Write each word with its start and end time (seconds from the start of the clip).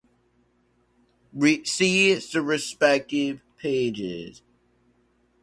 See 1.63 2.15
the 2.15 2.41
respective 2.41 3.41
pages. 3.59 4.41